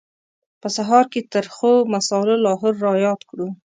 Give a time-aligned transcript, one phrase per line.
[0.61, 3.47] په سهار کې ترخو مسالو لاهور را یاد کړو.